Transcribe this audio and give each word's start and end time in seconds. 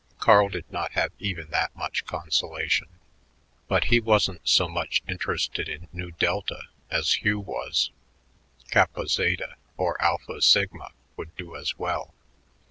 Carl 0.17 0.49
did 0.49 0.65
not 0.71 0.93
have 0.93 1.11
even 1.19 1.51
that 1.51 1.75
much 1.75 2.05
consolation. 2.05 2.87
But 3.67 3.83
he 3.83 3.99
wasn't 3.99 4.49
so 4.49 4.67
much 4.67 5.03
interested 5.07 5.69
in 5.69 5.89
Nu 5.93 6.09
Delta 6.09 6.63
as 6.89 7.21
Hugh 7.21 7.39
was; 7.39 7.91
Kappa 8.71 9.05
Zeta 9.07 9.57
or 9.77 10.01
Alpha 10.01 10.41
Sigma 10.41 10.93
would 11.17 11.35
do 11.37 11.55
as 11.55 11.77
well. 11.77 12.15